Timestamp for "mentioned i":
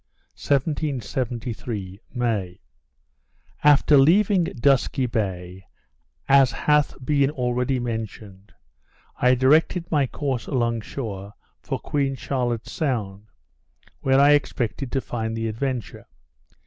7.79-9.35